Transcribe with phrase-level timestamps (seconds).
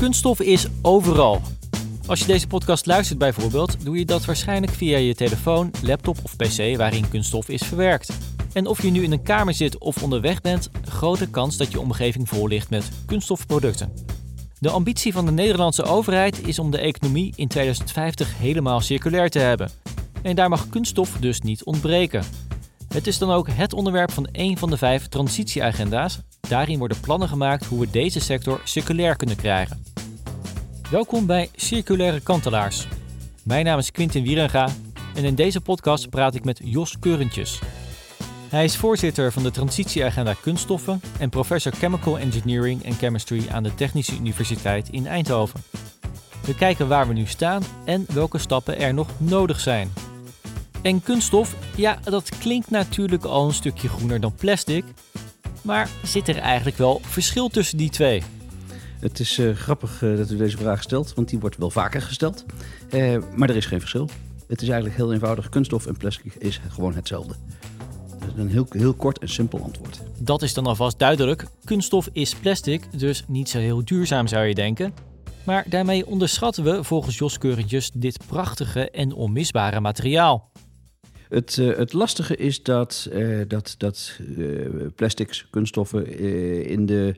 [0.00, 1.40] Kunststof is overal.
[2.06, 6.36] Als je deze podcast luistert bijvoorbeeld, doe je dat waarschijnlijk via je telefoon, laptop of
[6.36, 8.12] pc waarin kunststof is verwerkt.
[8.52, 11.80] En of je nu in een kamer zit of onderweg bent, grote kans dat je
[11.80, 13.92] omgeving vol ligt met kunststofproducten.
[14.58, 19.38] De ambitie van de Nederlandse overheid is om de economie in 2050 helemaal circulair te
[19.38, 19.70] hebben.
[20.22, 22.24] En daar mag kunststof dus niet ontbreken.
[22.88, 26.20] Het is dan ook het onderwerp van een van de vijf transitieagenda's.
[26.48, 29.82] Daarin worden plannen gemaakt hoe we deze sector circulair kunnen krijgen.
[30.90, 32.86] Welkom bij Circulaire Kantelaars.
[33.42, 34.68] Mijn naam is Quintin Wierenga
[35.14, 37.60] en in deze podcast praat ik met Jos Keurentjes.
[38.48, 43.74] Hij is voorzitter van de Transitieagenda Kunststoffen en professor Chemical Engineering en Chemistry aan de
[43.74, 45.60] Technische Universiteit in Eindhoven.
[46.44, 49.92] We kijken waar we nu staan en welke stappen er nog nodig zijn.
[50.82, 54.84] En kunststof, ja, dat klinkt natuurlijk al een stukje groener dan plastic.
[55.66, 58.22] Maar zit er eigenlijk wel verschil tussen die twee?
[59.00, 62.02] Het is uh, grappig uh, dat u deze vraag stelt, want die wordt wel vaker
[62.02, 62.44] gesteld.
[62.90, 64.08] Uh, maar er is geen verschil.
[64.48, 65.48] Het is eigenlijk heel eenvoudig.
[65.48, 67.34] Kunststof en plastic is gewoon hetzelfde.
[68.18, 70.00] Dat is een heel, heel kort en simpel antwoord.
[70.18, 71.46] Dat is dan alvast duidelijk.
[71.64, 74.94] Kunststof is plastic, dus niet zo heel duurzaam zou je denken.
[75.44, 80.50] Maar daarmee onderschatten we volgens Jos Keurentjes dit prachtige en onmisbare materiaal.
[81.28, 86.18] Het, uh, het lastige is dat, uh, dat, dat uh, plastics, kunststoffen
[86.68, 87.14] in de,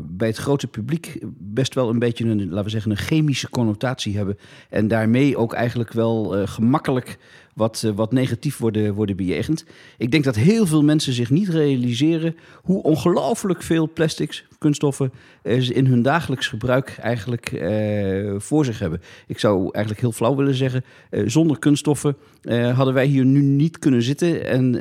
[0.00, 4.16] bij het grote publiek best wel een beetje een, laten we zeggen, een chemische connotatie
[4.16, 4.38] hebben.
[4.70, 7.18] En daarmee ook eigenlijk wel gemakkelijk
[7.56, 9.64] wat, uh, wat negatief worden, worden bejegend.
[9.98, 15.60] Ik denk dat heel veel mensen zich niet realiseren hoe ongelooflijk veel plastics, kunststoffen, uh,
[15.60, 19.00] ze in hun dagelijks gebruik eigenlijk uh, voor zich hebben.
[19.26, 22.16] Ik zou eigenlijk heel flauw willen zeggen, zonder kunststoffen
[22.74, 24.72] hadden wij hier nu niet kunnen zitten en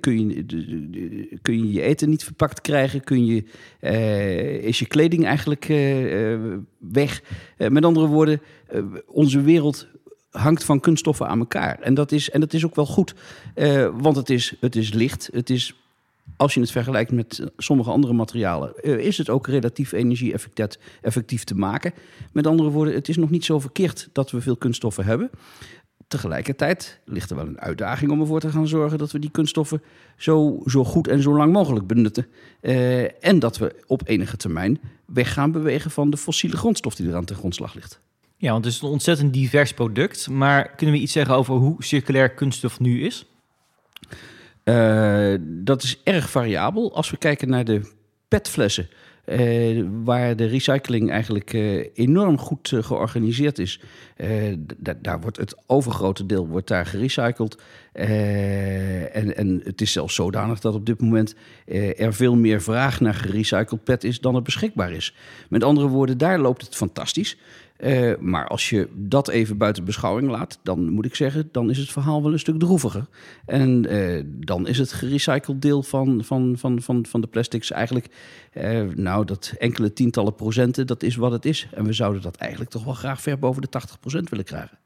[0.00, 0.44] kun, je,
[1.42, 3.44] kun je je eten niet verpakt krijgen, kun je,
[4.62, 5.66] is je kleding eigenlijk
[6.78, 7.22] weg.
[7.68, 8.40] met andere woorden,
[9.06, 9.88] onze wereld
[10.38, 11.78] hangt van kunststoffen aan elkaar.
[11.80, 13.14] En dat is, en dat is ook wel goed,
[13.54, 15.28] uh, want het is, het is licht.
[15.32, 15.74] Het is,
[16.36, 21.54] als je het vergelijkt met sommige andere materialen, uh, is het ook relatief energie-effectief te
[21.54, 21.92] maken.
[22.32, 25.30] Met andere woorden, het is nog niet zo verkeerd dat we veel kunststoffen hebben.
[26.08, 29.82] Tegelijkertijd ligt er wel een uitdaging om ervoor te gaan zorgen dat we die kunststoffen
[30.16, 32.26] zo, zo goed en zo lang mogelijk benutten.
[32.60, 37.08] Uh, en dat we op enige termijn weg gaan bewegen van de fossiele grondstof die
[37.08, 38.00] er aan ten grondslag ligt.
[38.44, 40.28] Ja, want het is een ontzettend divers product.
[40.28, 43.26] Maar kunnen we iets zeggen over hoe circulair kunststof nu is?
[44.64, 46.94] Uh, dat is erg variabel.
[46.94, 47.92] Als we kijken naar de
[48.28, 48.88] petflessen,
[49.26, 53.80] uh, waar de recycling eigenlijk uh, enorm goed georganiseerd is.
[55.00, 57.62] daar wordt het overgrote deel wordt daar gerecycled.
[57.92, 61.34] en, en het is zelfs zodanig dat op dit moment
[61.96, 65.14] er veel meer vraag naar gerecycled pet is dan er beschikbaar is.
[65.48, 67.36] Met andere woorden, daar loopt het fantastisch.
[67.84, 71.78] Uh, maar als je dat even buiten beschouwing laat, dan moet ik zeggen, dan is
[71.78, 73.06] het verhaal wel een stuk droeviger.
[73.46, 78.06] En uh, dan is het gerecycled deel van, van, van, van, van de plastics eigenlijk,
[78.54, 81.68] uh, nou, dat enkele tientallen procenten, dat is wat het is.
[81.72, 83.68] En we zouden dat eigenlijk toch wel graag ver boven de
[84.18, 84.78] 80% willen krijgen.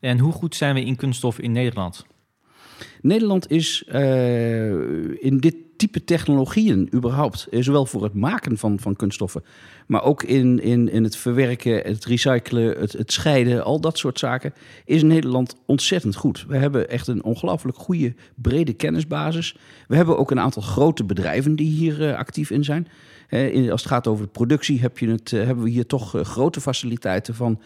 [0.00, 2.06] En hoe goed zijn we in kunststof in Nederland?
[3.00, 3.82] Nederland is
[5.20, 7.46] in dit type technologieën überhaupt.
[7.50, 9.44] Eh, zowel voor het maken van, van kunststoffen,
[9.86, 14.18] maar ook in, in, in het verwerken, het recyclen, het, het scheiden, al dat soort
[14.18, 14.52] zaken,
[14.84, 16.44] is Nederland ontzettend goed.
[16.48, 19.56] We hebben echt een ongelooflijk goede, brede kennisbasis.
[19.88, 22.88] We hebben ook een aantal grote bedrijven die hier uh, actief in zijn.
[23.70, 26.22] Als het gaat over de productie heb je het, uh, hebben we hier toch uh,
[26.22, 27.60] grote faciliteiten van,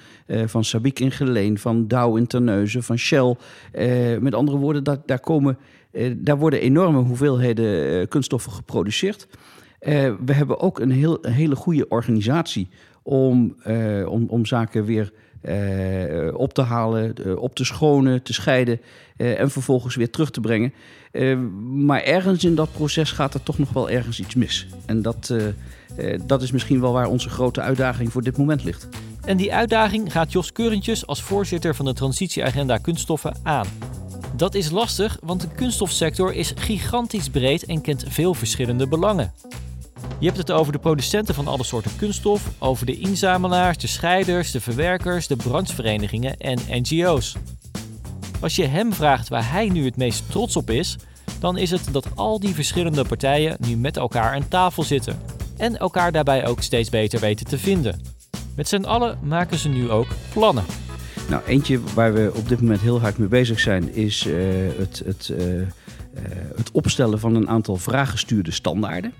[0.47, 3.37] van Sabic in Geleen, van Dow in Terneuzen, van Shell.
[4.21, 5.59] met andere woorden, dat, daar komen
[6.17, 9.29] daar worden enorme hoeveelheden kunststoffen geproduceerd.
[10.25, 12.69] We hebben ook een, heel, hele goede organisatie
[13.03, 13.57] om,
[14.07, 15.13] om, om zaken weer
[16.33, 18.81] op te halen, op te schonen, te scheiden
[19.17, 20.73] en vervolgens weer terug te brengen.
[21.87, 24.67] maar ergens in dat proces gaat er toch nog wel ergens iets mis.
[24.87, 25.35] En dat,
[26.27, 28.89] dat is misschien wel waar onze grote uitdaging voor dit moment ligt.
[29.25, 33.67] En die uitdaging gaat Jos Keurentjes als voorzitter van de Transitieagenda Kunststoffen aan.
[34.37, 39.33] Dat is lastig, want de kunststofsector is gigantisch breed en kent veel verschillende belangen.
[40.19, 44.51] Je hebt het over de producenten van alle soorten kunststof, over de inzamelaars, de scheiders,
[44.51, 47.37] de verwerkers, de brancheverenigingen en NGO's.
[48.41, 50.97] Als je hem vraagt waar hij nu het meest trots op is,
[51.41, 55.21] dan is het dat al die verschillende partijen nu met elkaar aan tafel zitten
[55.57, 58.01] en elkaar daarbij ook steeds beter weten te vinden.
[58.55, 60.65] Met z'n allen maken ze nu ook plannen.
[61.29, 64.35] Nou, eentje waar we op dit moment heel hard mee bezig zijn, is uh,
[64.79, 65.67] het, het, uh,
[66.57, 69.13] het opstellen van een aantal vraaggestuurde standaarden.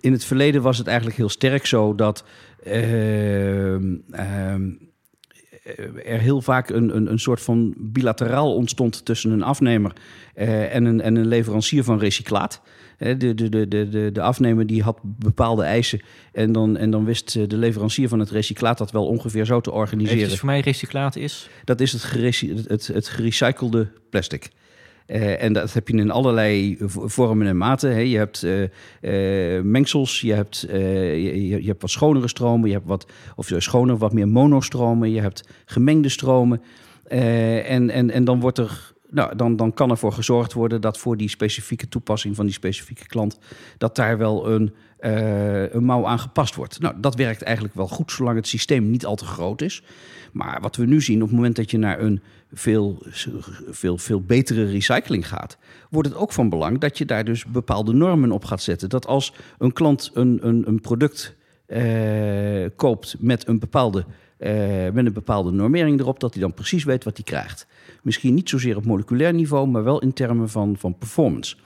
[0.00, 2.24] In het verleden was het eigenlijk heel sterk zo dat
[2.62, 3.94] ehm,
[6.04, 9.92] er heel vaak een, een, een soort van bilateraal ontstond tussen een afnemer
[10.34, 12.60] en, een, en een leverancier van recyclaat.
[12.98, 16.00] De, de, de, de, de afnemer die had bepaalde eisen.
[16.32, 19.70] En dan, en dan wist de leverancier van het recyclaat dat wel ongeveer zo te
[19.70, 20.28] organiseren.
[20.28, 21.48] Dus voor mij recyclaat is?
[21.64, 22.02] Dat is het,
[22.68, 24.50] het, het gerecyclede plastic.
[25.06, 27.92] Uh, en dat heb je in allerlei vormen en maten.
[27.92, 28.00] Hè.
[28.00, 28.60] Je hebt uh,
[29.00, 33.06] uh, mengsels, je hebt, je, je, hebt wat schonere stromen, je hebt wat,
[33.36, 36.62] of schoner, wat meer monostromen, je hebt gemengde stromen.
[37.08, 41.16] en, en, en dan wordt er nou, dan, dan kan ervoor gezorgd worden dat voor
[41.16, 43.38] die specifieke toepassing van die specifieke klant,
[43.78, 44.74] dat daar wel een,
[45.72, 46.80] een mouw aan gepast wordt.
[46.80, 49.82] Nou, dat werkt eigenlijk wel goed, zolang het systeem niet al te groot is.
[50.32, 53.02] Maar wat we nu zien, op het moment dat je naar een veel,
[53.68, 55.58] veel, veel betere recycling gaat,
[55.90, 58.88] wordt het ook van belang dat je daar dus bepaalde normen op gaat zetten.
[58.88, 61.36] Dat als een klant een, een, een product
[61.66, 64.04] uh, koopt met een bepaalde
[64.38, 67.66] uh, met een bepaalde normering erop, dat hij dan precies weet wat hij krijgt.
[68.02, 71.56] Misschien niet zozeer op moleculair niveau, maar wel in termen van, van performance.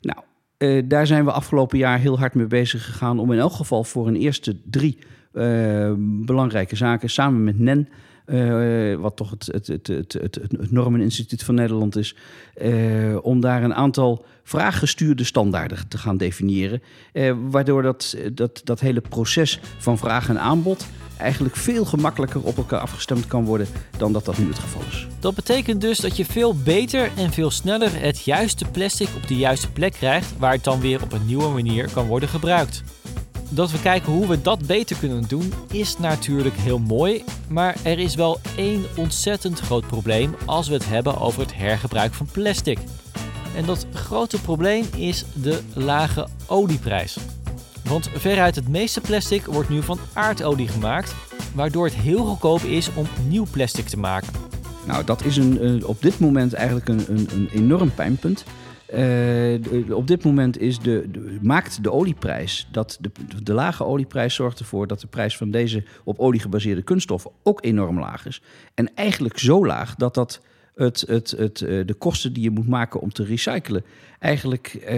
[0.00, 0.18] Nou,
[0.58, 3.84] uh, daar zijn we afgelopen jaar heel hard mee bezig gegaan om in elk geval
[3.84, 4.98] voor een eerste drie
[5.32, 7.88] uh, belangrijke zaken samen met NEN.
[8.26, 12.16] Uh, wat toch het, het, het, het, het, Normeninstituut van Nederland is,
[12.62, 16.82] uh, om daar een aantal vraaggestuurde standaarden te gaan definiëren.
[17.12, 20.86] Uh, waardoor dat, dat, dat hele proces van vraag en aanbod
[21.22, 23.66] eigenlijk veel gemakkelijker op elkaar afgestemd kan worden
[23.96, 25.06] dan dat dat nu het geval is.
[25.20, 29.36] Dat betekent dus dat je veel beter en veel sneller het juiste plastic op de
[29.36, 32.82] juiste plek krijgt, waar het dan weer op een nieuwe manier kan worden gebruikt.
[33.54, 37.98] Dat we kijken hoe we dat beter kunnen doen is natuurlijk heel mooi, maar er
[37.98, 42.78] is wel één ontzettend groot probleem als we het hebben over het hergebruik van plastic.
[43.56, 47.18] En dat grote probleem is de lage olieprijs.
[47.84, 51.14] Want veruit het meeste plastic wordt nu van aardolie gemaakt,
[51.54, 54.32] waardoor het heel goedkoop is om nieuw plastic te maken.
[54.86, 58.44] Nou, dat is een, op dit moment eigenlijk een, een, een enorm pijnpunt.
[58.94, 61.10] Uh, op dit moment is de,
[61.42, 63.10] maakt de olieprijs, dat de,
[63.42, 67.64] de lage olieprijs zorgt ervoor dat de prijs van deze op olie gebaseerde kunststoffen ook
[67.64, 68.42] enorm laag is.
[68.74, 70.40] En eigenlijk zo laag dat dat
[70.74, 73.84] het, het, het, eh, de kosten die je moet maken om te recyclen
[74.22, 74.96] eigenlijk eh,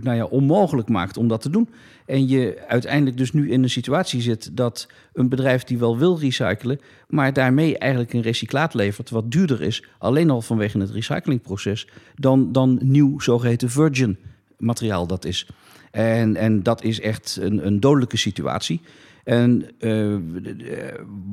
[0.00, 1.68] nou ja, onmogelijk maakt om dat te doen.
[2.06, 6.18] En je uiteindelijk dus nu in een situatie zit dat een bedrijf die wel wil
[6.18, 11.88] recyclen, maar daarmee eigenlijk een recyclaat levert wat duurder is, alleen al vanwege het recyclingproces,
[12.14, 14.18] dan, dan nieuw zogeheten virgin
[14.58, 15.46] materiaal dat is.
[15.90, 18.80] En, en dat is echt een, een dodelijke situatie.
[19.24, 20.16] En uh,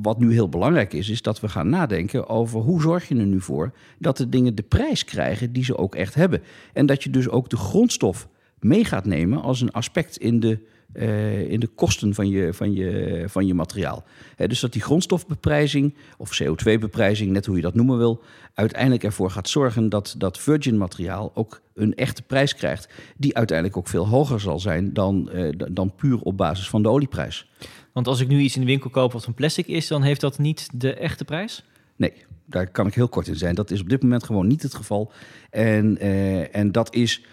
[0.02, 3.26] wat nu heel belangrijk is, is dat we gaan nadenken over hoe zorg je er
[3.26, 6.42] nu voor dat de dingen de prijs krijgen die ze ook echt hebben.
[6.72, 8.28] En dat je dus ook de grondstof
[8.58, 10.58] mee gaat nemen als een aspect in de,
[10.94, 14.04] uh, in de kosten van je, van je, van je materiaal.
[14.36, 18.22] dus dat die grondstofbeprijzing of CO2-beprijzing, net hoe je dat noemen wil,
[18.54, 23.78] uiteindelijk ervoor gaat zorgen dat dat virgin materiaal ook een echte prijs krijgt, die uiteindelijk
[23.78, 27.50] ook veel hoger zal zijn dan, uh, dan puur op basis van de olieprijs.
[27.92, 30.20] Want als ik nu iets in de winkel koop wat van plastic is, dan heeft
[30.20, 31.64] dat niet de echte prijs?
[31.96, 32.12] Nee,
[32.44, 33.54] daar kan ik heel kort in zijn.
[33.54, 35.12] Dat is op dit moment gewoon niet het geval.
[35.50, 37.24] En, uh, en dat is,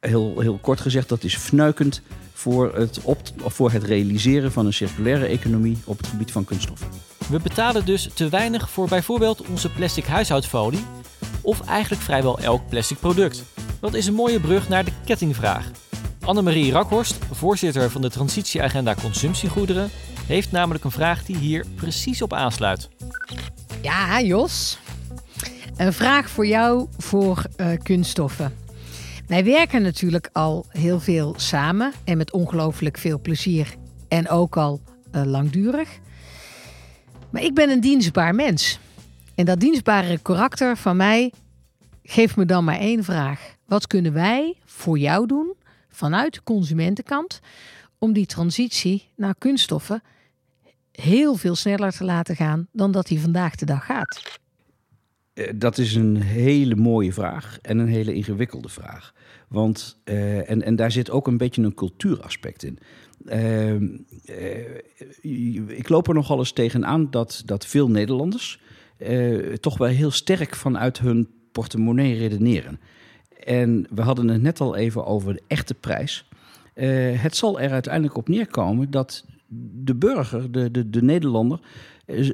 [0.00, 2.02] heel, heel kort gezegd, dat is fnuikend
[2.32, 6.88] voor het, op, voor het realiseren van een circulaire economie op het gebied van kunststoffen.
[7.28, 10.84] We betalen dus te weinig voor bijvoorbeeld onze plastic huishoudfolie,
[11.40, 13.42] of eigenlijk vrijwel elk plastic product.
[13.80, 15.70] Dat is een mooie brug naar de kettingvraag.
[16.24, 19.90] Annemarie Rakhorst, voorzitter van de Transitieagenda Consumptiegoederen,
[20.26, 22.88] heeft namelijk een vraag die hier precies op aansluit.
[23.82, 24.78] Ja, Jos.
[25.76, 28.54] Een vraag voor jou voor uh, kunststoffen.
[29.28, 33.76] Wij werken natuurlijk al heel veel samen en met ongelooflijk veel plezier
[34.08, 34.80] en ook al
[35.12, 35.98] uh, langdurig.
[37.30, 38.78] Maar ik ben een dienstbaar mens.
[39.34, 41.32] En dat dienstbare karakter van mij
[42.02, 43.54] geeft me dan maar één vraag.
[43.66, 45.54] Wat kunnen wij voor jou doen
[45.88, 47.40] vanuit de consumentenkant
[47.98, 50.02] om die transitie naar kunststoffen
[50.92, 54.38] heel veel sneller te laten gaan dan dat die vandaag de dag gaat?
[55.38, 59.14] Eh, dat is een hele mooie vraag en een hele ingewikkelde vraag.
[59.48, 62.78] Want, uh, en, en daar zit ook een beetje een cultuuraspect in.
[63.24, 63.78] Uh, uh,
[65.78, 68.60] ik loop er nogal eens tegenaan dat, dat veel Nederlanders
[69.60, 72.80] toch wel heel sterk vanuit hun portemonnee redeneren.
[73.44, 76.28] En we hadden het net al even over de echte prijs.
[77.14, 79.24] Het zal er uiteindelijk op neerkomen dat
[79.82, 81.60] de burger, de, de, de Nederlander,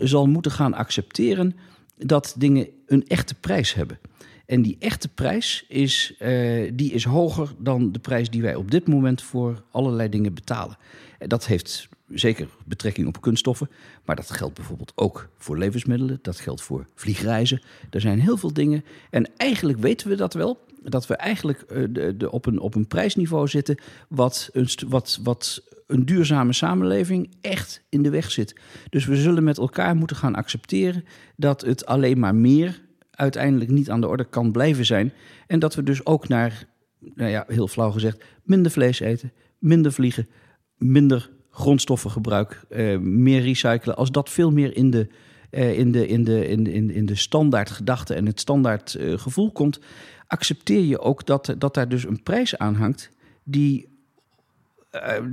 [0.01, 1.57] zal moeten gaan accepteren
[1.97, 3.99] dat dingen een echte prijs hebben.
[4.47, 8.71] En die echte prijs is, uh, die is hoger dan de prijs die wij op
[8.71, 10.77] dit moment voor allerlei dingen betalen.
[11.19, 13.71] En dat heeft zeker betrekking op kunststoffen,
[14.05, 17.63] maar dat geldt bijvoorbeeld ook voor levensmiddelen, dat geldt voor vliegreizen.
[17.91, 22.17] Er zijn heel veel dingen en eigenlijk weten we dat wel, dat we eigenlijk de,
[22.17, 27.83] de, op, een, op een prijsniveau zitten wat een, wat, wat een duurzame samenleving echt
[27.89, 28.61] in de weg zit.
[28.89, 31.05] Dus we zullen met elkaar moeten gaan accepteren
[31.37, 35.13] dat het alleen maar meer uiteindelijk niet aan de orde kan blijven zijn.
[35.47, 36.67] En dat we dus ook naar,
[37.15, 40.29] nou ja, heel flauw gezegd, minder vlees eten, minder vliegen,
[40.77, 43.97] minder grondstoffengebruik, uh, meer recyclen.
[43.97, 45.09] Als dat veel meer in de,
[45.51, 49.19] uh, in de, in de, in, in, in de standaard gedachte en het standaard uh,
[49.19, 49.81] gevoel komt,
[50.27, 53.11] accepteer je ook dat, dat daar dus een prijs aan hangt
[53.45, 53.93] die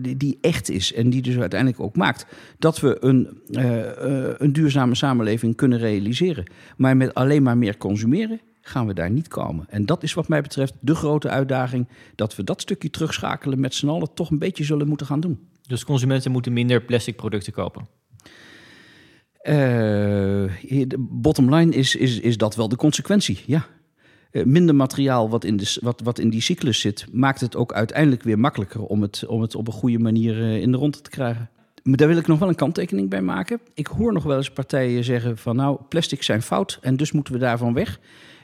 [0.01, 2.25] die, die, echt is en die dus uiteindelijk ook maakt
[2.59, 3.41] dat we een,
[4.37, 6.51] een duurzame samenleving kunnen realiseren.
[6.77, 9.65] Maar met alleen maar meer consumeren gaan we daar niet komen.
[9.69, 13.73] En dat is wat mij betreft de grote uitdaging, dat we dat stukje terugschakelen met
[13.73, 15.39] z'n allen toch een beetje zullen moeten gaan doen.
[15.67, 17.87] Dus consumenten moeten minder plastic producten kopen?
[19.43, 23.65] de bottom line is, is, is dat wel de consequentie, ja.
[24.31, 27.73] Uh, minder materiaal wat in, de, wat, wat in die cyclus zit, maakt het ook
[27.73, 31.01] uiteindelijk weer makkelijker om het, om het op een goede manier uh, in de ronde
[31.01, 31.49] te krijgen.
[31.83, 33.59] Maar daar wil ik nog wel een kanttekening bij maken.
[33.73, 37.33] Ik hoor nog wel eens partijen zeggen van nou, plastics zijn fout en dus moeten
[37.33, 37.99] we daarvan weg.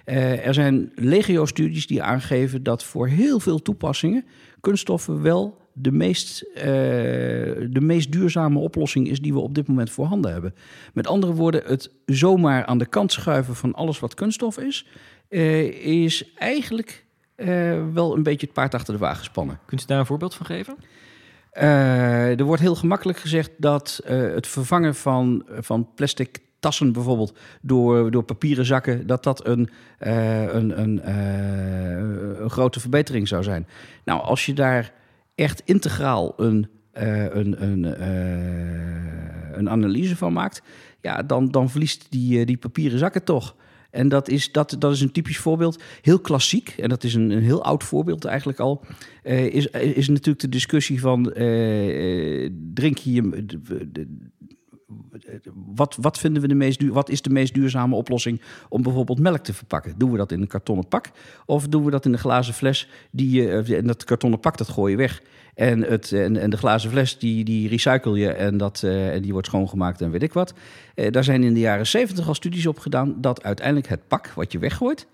[0.05, 4.25] Uh, er zijn legio-studies die aangeven dat voor heel veel toepassingen
[4.59, 9.89] kunststoffen wel de meest, uh, de meest duurzame oplossing is die we op dit moment
[9.89, 10.55] voorhanden hebben.
[10.93, 14.85] Met andere woorden, het zomaar aan de kant schuiven van alles wat kunststof is,
[15.29, 17.05] uh, is eigenlijk
[17.35, 17.47] uh,
[17.93, 19.59] wel een beetje het paard achter de wagen spannen.
[19.65, 20.75] Kunt u daar een voorbeeld van geven?
[21.51, 28.23] er wordt heel gemakkelijk gezegd dat het vervangen van, van plastic tassen bijvoorbeeld door, door
[28.23, 29.69] papieren zakken, dat dat een,
[29.99, 33.67] een, een, een, grote verbetering zou zijn.
[34.03, 34.93] Nou, als je daar
[35.37, 36.67] echt integraal een,
[36.97, 38.03] uh, een, een,
[39.57, 40.61] een analyse van maakt,
[41.01, 43.55] ja, dan, dan verliest die, die papieren zakken toch.
[43.91, 45.83] En dat is, dat, dat is een typisch voorbeeld.
[46.01, 48.85] Heel klassiek, en dat is een, een heel oud voorbeeld eigenlijk al.
[49.23, 51.23] Is, is natuurlijk de discussie van:
[52.73, 53.45] drink je.
[55.75, 59.19] Wat, wat vinden we de meest duur, wat is de meest duurzame oplossing om bijvoorbeeld
[59.19, 59.93] melk te verpakken?
[59.97, 61.09] Doen we dat in een kartonnen pak
[61.45, 62.89] of doen we dat in een glazen fles?
[63.11, 65.21] Die, uh, en dat kartonnen pak dat gooi je weg.
[65.55, 69.21] En, het, en, en de glazen fles die, die recycle je en, dat, uh, en
[69.21, 70.53] die wordt schoongemaakt en weet ik wat.
[70.95, 74.27] Uh, daar zijn in de jaren zeventig al studies op gedaan dat uiteindelijk het pak
[74.27, 75.07] wat je weggooit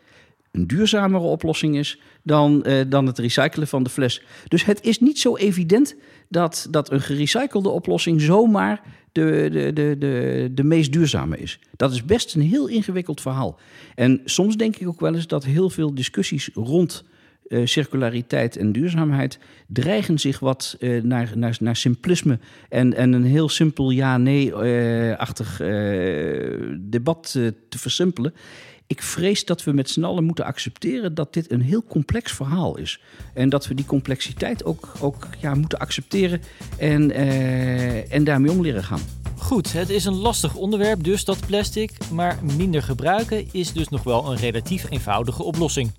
[0.54, 4.22] een duurzamere oplossing is dan, uh, dan het recyclen van de fles.
[4.48, 5.96] Dus het is niet zo evident
[6.30, 8.82] dat, dat een gerecyclede oplossing zomaar
[9.12, 11.60] de, de, de, de, de meest duurzame is.
[11.76, 13.60] Dat is best een heel ingewikkeld verhaal.
[13.96, 17.04] En soms denk ik ook wel eens dat heel veel discussies rond
[17.48, 23.26] uh, circulariteit en duurzaamheid dreigen zich wat uh, naar, naar, naar simplisme en, en een
[23.26, 25.58] heel simpel ja-nee-achtig
[26.80, 27.32] debat
[27.70, 28.34] te versimpelen.
[28.94, 32.78] Ik vrees dat we met z'n allen moeten accepteren dat dit een heel complex verhaal
[32.78, 33.00] is.
[33.34, 36.42] En dat we die complexiteit ook, ook ja, moeten accepteren
[36.78, 39.00] en, uh, en daarmee om leren gaan.
[39.38, 41.92] Goed, het is een lastig onderwerp, dus dat plastic.
[42.12, 45.92] Maar minder gebruiken is dus nog wel een relatief eenvoudige oplossing.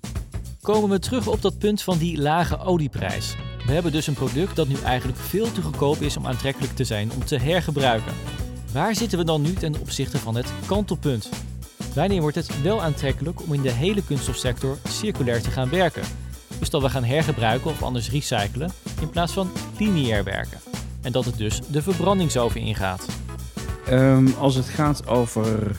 [0.61, 3.35] Komen we terug op dat punt van die lage olieprijs.
[3.65, 6.83] We hebben dus een product dat nu eigenlijk veel te goedkoop is om aantrekkelijk te
[6.83, 8.13] zijn om te hergebruiken.
[8.73, 11.29] Waar zitten we dan nu ten opzichte van het kantelpunt?
[11.95, 16.03] Wanneer wordt het wel aantrekkelijk om in de hele kunststofsector circulair te gaan werken?
[16.59, 18.69] Dus dat we gaan hergebruiken of anders recyclen
[19.01, 19.49] in plaats van
[19.79, 20.57] lineair werken.
[21.01, 23.07] En dat het dus de verbrandingsoven ingaat.
[23.89, 25.75] Um, als het gaat over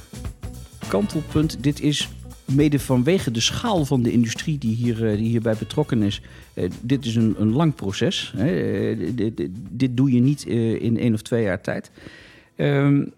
[0.89, 2.09] kantelpunt, dit is
[2.45, 6.23] mede vanwege de schaal van de industrie die, hier, die hierbij betrokken is.
[6.55, 8.33] Uh, dit is een, een lang proces.
[8.37, 8.51] Hè.
[8.91, 10.45] Uh, dit, dit, doe je niet
[10.81, 11.91] in één of twee jaar tijd.
[12.57, 13.13] Um,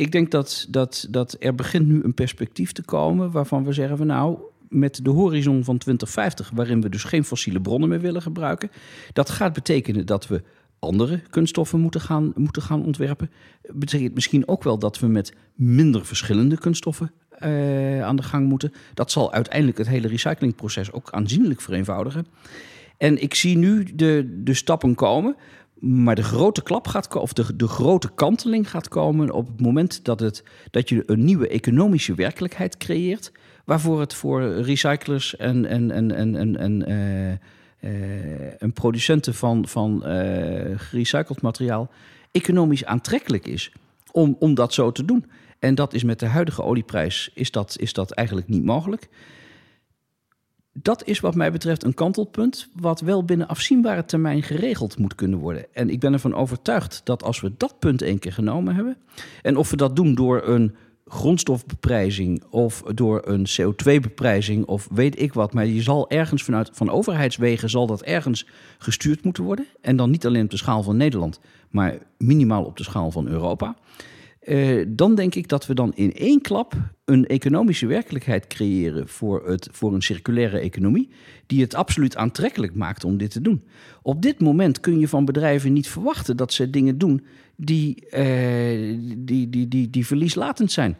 [0.00, 3.96] ik denk dat, dat, dat er begint nu een perspectief te komen waarvan we zeggen
[3.96, 4.38] van nou,
[4.68, 8.70] met de horizon van 2050, waarin we dus geen fossiele bronnen meer willen gebruiken,
[9.12, 10.42] dat gaat betekenen dat we
[10.78, 13.30] andere kunststoffen moeten gaan, moeten gaan ontwerpen.
[13.72, 17.12] Betekent misschien ook wel dat we met minder verschillende kunststoffen
[17.44, 18.72] uh, aan de gang moeten.
[18.94, 22.26] Dat zal uiteindelijk het hele recyclingproces ook aanzienlijk vereenvoudigen.
[22.96, 25.36] En ik zie nu de, de stappen komen
[25.80, 29.60] maar de grote klap gaat komen, of de, de grote kanteling gaat komen op het
[29.60, 33.32] moment dat, het, dat je een nieuwe economische werkelijkheid creëert.
[33.64, 40.02] Waarvoor het voor recyclers en, en, en, en, en, en uh, en producenten van, van
[40.76, 41.90] gerecycled materiaal
[42.30, 43.72] economisch aantrekkelijk is
[44.12, 45.24] om, om dat zo te doen.
[45.58, 49.08] En dat is met de huidige olieprijs is dat, is dat eigenlijk niet mogelijk.
[50.72, 55.38] Dat is wat mij betreft een kantelpunt, wat wel binnen afzienbare termijn geregeld moet kunnen
[55.38, 55.66] worden.
[55.72, 58.96] En ik ben ervan overtuigd dat als we dat punt één keer genomen hebben,
[59.42, 60.74] en of we dat doen door een
[61.06, 65.52] grondstofbeprijzing of door een CO2-beprijzing of weet ik wat.
[65.52, 68.46] Maar je zal ergens vanuit van overheidswegen zal dat ergens
[68.78, 69.66] gestuurd moeten worden.
[69.80, 73.26] En dan niet alleen op de schaal van Nederland, maar minimaal op de schaal van
[73.28, 73.76] Europa.
[74.48, 79.48] Uh, dan denk ik dat we dan in één klap een economische werkelijkheid creëren voor,
[79.48, 81.08] het, voor een circulaire economie,
[81.46, 83.64] die het absoluut aantrekkelijk maakt om dit te doen.
[84.02, 88.98] Op dit moment kun je van bedrijven niet verwachten dat ze dingen doen die, uh,
[89.18, 90.96] die, die, die, die verlieslatend zijn.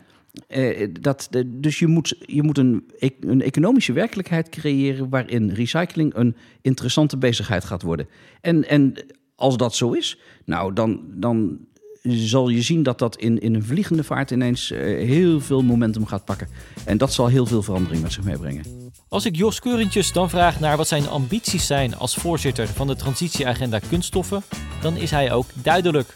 [0.49, 6.15] Uh, dat, dus je moet, je moet een, e-, een economische werkelijkheid creëren waarin recycling
[6.15, 8.09] een interessante bezigheid gaat worden.
[8.41, 8.95] En, en
[9.35, 11.59] als dat zo is, nou dan, dan
[12.03, 16.07] zal je zien dat dat in, in een vliegende vaart ineens uh, heel veel momentum
[16.07, 16.49] gaat pakken.
[16.85, 18.65] En dat zal heel veel verandering met zich meebrengen.
[19.09, 22.97] Als ik Jos Keurentjes dan vraag naar wat zijn ambities zijn als voorzitter van de
[22.97, 24.43] transitieagenda kunststoffen,
[24.81, 26.15] dan is hij ook duidelijk.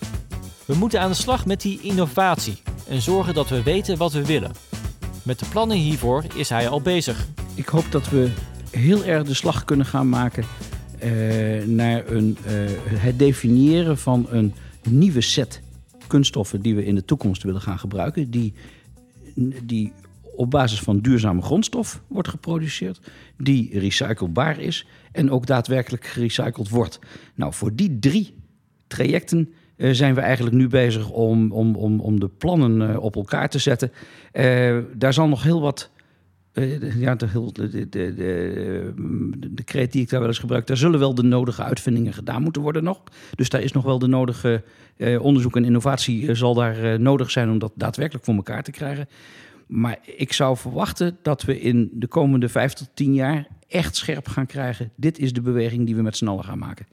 [0.64, 2.56] We moeten aan de slag met die innovatie
[2.88, 4.52] en zorgen dat we weten wat we willen.
[5.22, 7.26] Met de plannen hiervoor is hij al bezig.
[7.54, 8.30] Ik hoop dat we
[8.70, 10.44] heel erg de slag kunnen gaan maken
[11.04, 12.52] uh, naar een, uh,
[12.88, 14.54] het definiëren van een
[14.88, 15.62] nieuwe set
[16.06, 18.52] kunststoffen die we in de toekomst willen gaan gebruiken, die,
[19.62, 19.92] die
[20.36, 23.00] op basis van duurzame grondstof wordt geproduceerd,
[23.38, 26.98] die recyclebaar is en ook daadwerkelijk gerecycled wordt.
[27.34, 28.34] Nou, voor die drie
[28.86, 33.16] trajecten uh, zijn we eigenlijk nu bezig om, om, om, om de plannen uh, op
[33.16, 33.92] elkaar te zetten.
[34.32, 35.90] Uh, daar zal nog heel wat
[36.96, 38.14] ja, de, de,
[39.54, 42.42] de, kreet die ik daar wel eens gebruik, daar zullen wel de nodige uitvindingen gedaan
[42.42, 43.02] moeten worden nog.
[43.34, 44.62] Dus daar is nog wel de nodige
[44.96, 48.70] uh, onderzoek en innovatie uh, zal daar nodig zijn om dat daadwerkelijk voor elkaar te
[48.70, 49.08] krijgen.
[49.66, 54.28] Maar ik zou verwachten dat we in de komende vijf tot tien jaar echt scherp
[54.28, 54.90] gaan krijgen.
[54.96, 56.86] Dit is de beweging die we met z'n allen gaan maken.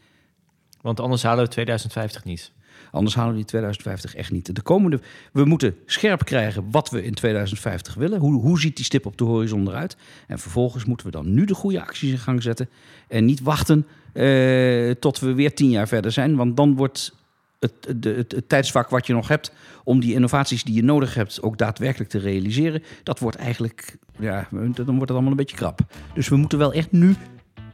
[0.81, 2.51] Want anders halen we 2050 niet.
[2.91, 4.55] Anders halen we die 2050 echt niet.
[4.55, 4.99] De komende,
[5.33, 8.19] we moeten scherp krijgen wat we in 2050 willen.
[8.19, 9.97] Hoe, hoe ziet die stip op de horizon eruit?
[10.27, 12.69] En vervolgens moeten we dan nu de goede acties in gang zetten.
[13.07, 16.35] En niet wachten uh, tot we weer tien jaar verder zijn.
[16.35, 17.13] Want dan wordt
[17.59, 21.13] het, het, het, het, tijdsvak wat je nog hebt om die innovaties die je nodig
[21.13, 25.55] hebt ook daadwerkelijk te realiseren, dat wordt eigenlijk, ja, dan wordt het allemaal een beetje
[25.55, 25.79] krap.
[26.13, 27.15] Dus we moeten wel echt nu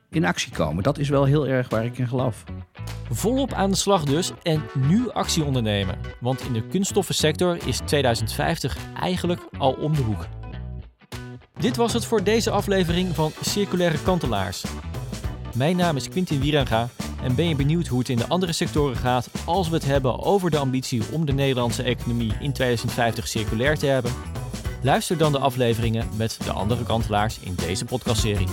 [0.09, 0.83] in actie komen.
[0.83, 2.43] Dat is wel heel erg waar ik in geloof.
[3.09, 5.99] Volop aan de slag dus en nu actie ondernemen.
[6.19, 10.27] Want in de kunststoffensector is 2050 eigenlijk al om de hoek.
[11.59, 14.63] Dit was het voor deze aflevering van Circulaire Kantelaars.
[15.55, 16.89] Mijn naam is Quintin Wierenga
[17.23, 20.23] en ben je benieuwd hoe het in de andere sectoren gaat als we het hebben
[20.23, 24.11] over de ambitie om de Nederlandse economie in 2050 circulair te hebben?
[24.81, 28.47] Luister dan de afleveringen met de andere kantelaars in deze podcastserie.